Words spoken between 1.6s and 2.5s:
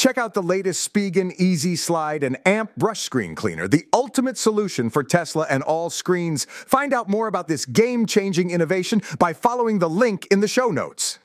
Slide and